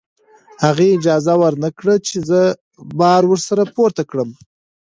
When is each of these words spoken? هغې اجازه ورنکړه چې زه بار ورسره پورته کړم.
هغې 0.63 0.87
اجازه 0.97 1.33
ورنکړه 1.43 1.95
چې 2.07 2.15
زه 2.29 2.41
بار 2.99 3.23
ورسره 3.31 3.63
پورته 3.75 4.03
کړم. 4.09 4.29